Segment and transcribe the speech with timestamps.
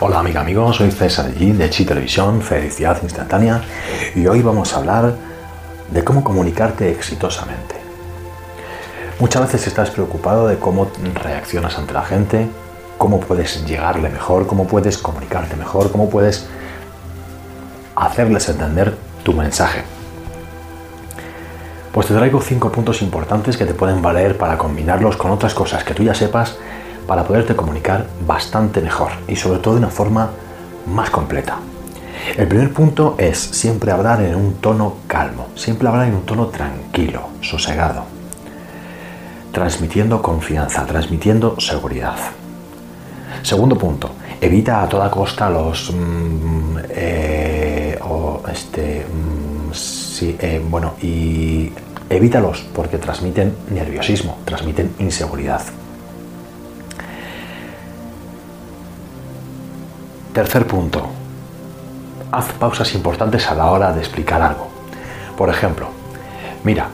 [0.00, 3.62] Hola amiga, amigo, soy César G de Chi Televisión, Felicidad Instantánea
[4.16, 5.14] y hoy vamos a hablar
[5.88, 7.76] de cómo comunicarte exitosamente.
[9.20, 12.48] Muchas veces estás preocupado de cómo reaccionas ante la gente,
[12.98, 16.48] cómo puedes llegarle mejor, cómo puedes comunicarte mejor, cómo puedes
[17.94, 19.84] hacerles entender tu mensaje.
[21.92, 25.84] Pues te traigo cinco puntos importantes que te pueden valer para combinarlos con otras cosas
[25.84, 26.56] que tú ya sepas
[27.06, 30.30] para poderte comunicar bastante mejor y sobre todo de una forma
[30.86, 31.58] más completa.
[32.36, 36.46] El primer punto es siempre hablar en un tono calmo, siempre hablar en un tono
[36.46, 38.04] tranquilo, sosegado,
[39.52, 42.16] transmitiendo confianza, transmitiendo seguridad.
[43.42, 47.98] Segundo punto, evita a toda costa los mm, eh,
[48.50, 51.70] este, mm, eh, bueno y
[52.08, 55.62] evítalos porque transmiten nerviosismo, transmiten inseguridad.
[60.34, 61.06] Tercer punto,
[62.32, 64.66] haz pausas importantes a la hora de explicar algo.
[65.36, 65.86] Por ejemplo,
[66.64, 66.88] mira,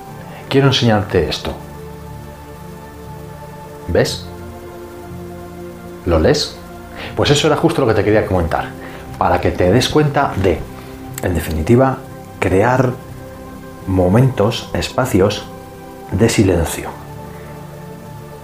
[0.51, 1.55] quiero enseñarte esto.
[3.89, 4.27] ¿Ves?
[6.05, 6.55] ¿Lo lees?
[7.17, 8.69] Pues eso era justo lo que te quería comentar,
[9.17, 10.61] para que te des cuenta de,
[11.23, 11.97] en definitiva,
[12.41, 12.91] crear
[13.87, 15.47] momentos, espacios
[16.13, 16.91] de silencio.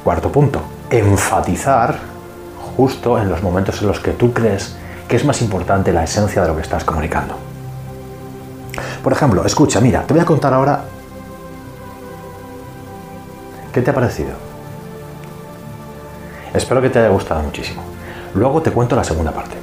[0.02, 1.98] Cuarto punto, enfatizar
[2.78, 4.74] justo en los momentos en los que tú crees
[5.08, 7.36] que es más importante la esencia de lo que estás comunicando.
[9.02, 10.84] Por ejemplo, escucha, mira, te voy a contar ahora
[13.72, 14.30] qué te ha parecido.
[16.52, 17.82] Espero que te haya gustado muchísimo.
[18.34, 19.56] Luego te cuento la segunda parte.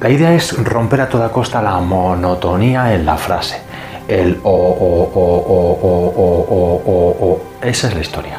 [0.00, 3.60] La idea es romper a toda costa la monotonía en la frase.
[4.06, 5.68] El o, o, o, o,
[6.16, 8.38] o, o, o, Esa es la historia.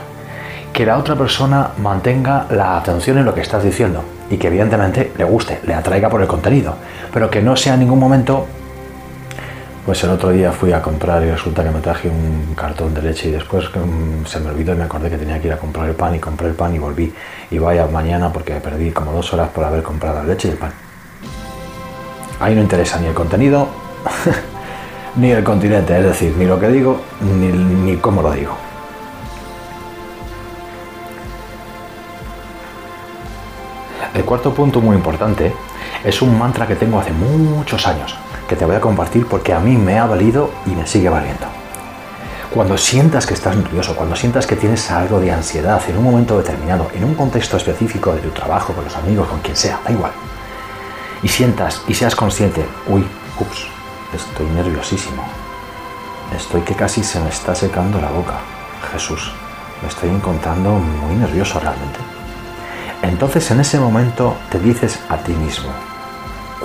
[0.73, 5.12] Que la otra persona mantenga la atención en lo que estás diciendo y que evidentemente
[5.17, 6.75] le guste, le atraiga por el contenido,
[7.14, 8.48] pero que no sea en ningún momento
[9.90, 13.02] pues el otro día fui a comprar y resulta que me traje un cartón de
[13.02, 15.57] leche y después mm, se me olvidó y me acordé que tenía que ir a
[15.57, 17.12] comprar el pan y compré el pan y volví.
[17.50, 20.57] Y vaya mañana porque perdí como dos horas por haber comprado la leche y el
[20.57, 20.72] pan.
[22.40, 23.68] Ahí no interesa ni el contenido
[25.16, 28.69] ni el continente, es decir, ni lo que digo ni, ni cómo lo digo.
[34.19, 35.53] El cuarto punto muy importante
[36.03, 38.18] es un mantra que tengo hace muchos años,
[38.50, 41.46] que te voy a compartir porque a mí me ha valido y me sigue valiendo.
[42.53, 46.38] Cuando sientas que estás nervioso, cuando sientas que tienes algo de ansiedad en un momento
[46.38, 49.91] determinado, en un contexto específico de tu trabajo, con los amigos, con quien sea, da
[49.94, 50.12] igual,
[51.24, 53.07] y sientas y seas consciente, uy,
[53.40, 53.68] ups,
[54.13, 55.24] estoy nerviosísimo,
[56.36, 58.34] estoy que casi se me está secando la boca,
[58.91, 59.31] Jesús,
[59.81, 62.19] me estoy encontrando muy nervioso realmente.
[63.02, 65.70] Entonces en ese momento te dices a ti mismo,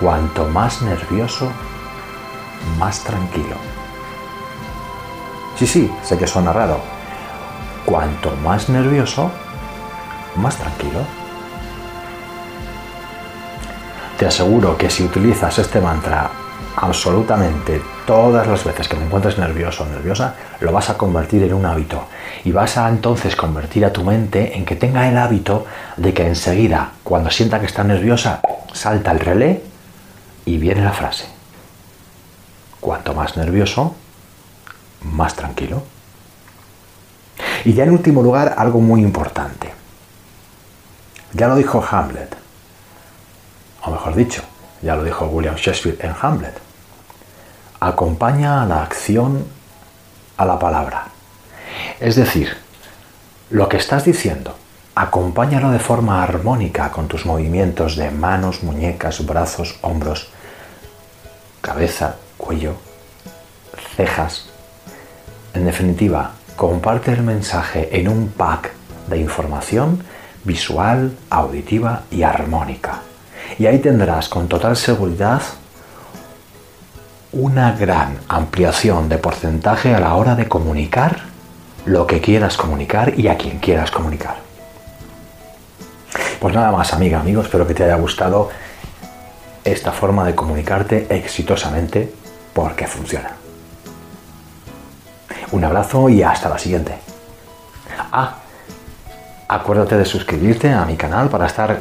[0.01, 1.51] cuanto más nervioso,
[2.79, 3.57] más tranquilo.
[5.57, 6.81] Sí, sí, sé que suena raro.
[7.85, 9.31] Cuanto más nervioso,
[10.37, 11.01] más tranquilo.
[14.19, 16.31] Te aseguro que si utilizas este mantra
[16.77, 21.55] absolutamente todas las veces que te encuentres nervioso o nerviosa, lo vas a convertir en
[21.55, 22.07] un hábito.
[22.45, 26.27] Y vas a entonces convertir a tu mente en que tenga el hábito de que
[26.27, 28.41] enseguida, cuando sienta que está nerviosa,
[28.73, 29.63] salta el relé
[30.45, 31.27] y viene la frase.
[32.81, 33.95] Cuanto más nervioso,
[35.03, 35.83] más tranquilo.
[37.65, 39.73] Y ya en último lugar, algo muy importante.
[41.33, 42.37] Ya lo dijo Hamlet,
[43.83, 44.43] o mejor dicho,
[44.83, 46.59] ya lo dijo William Shakespeare en Hamlet.
[47.81, 49.45] Acompaña a la acción
[50.37, 51.09] a la palabra.
[52.01, 52.57] Es decir,
[53.51, 54.57] lo que estás diciendo,
[54.95, 60.29] acompáñalo de forma armónica con tus movimientos de manos, muñecas, brazos, hombros,
[61.61, 62.75] cabeza, cuello,
[63.97, 64.47] cejas.
[65.53, 68.73] En definitiva, comparte el mensaje en un pack
[69.09, 70.03] de información
[70.45, 73.03] visual, auditiva y armónica.
[73.59, 75.43] Y ahí tendrás con total seguridad
[77.33, 81.23] una gran ampliación de porcentaje a la hora de comunicar
[81.85, 84.37] lo que quieras comunicar y a quien quieras comunicar.
[86.41, 88.51] Pues nada más, amiga, amigo, espero que te haya gustado
[89.65, 92.13] esta forma de comunicarte exitosamente
[92.53, 93.31] porque funciona.
[95.53, 96.95] Un abrazo y hasta la siguiente.
[98.13, 98.37] Ah,
[99.49, 101.81] acuérdate de suscribirte a mi canal para estar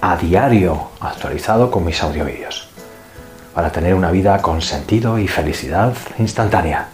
[0.00, 2.68] a diario actualizado con mis audio vídeos
[3.54, 6.90] para tener una vida con sentido y felicidad instantánea.